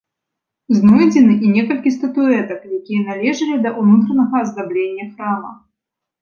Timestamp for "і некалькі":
1.47-1.93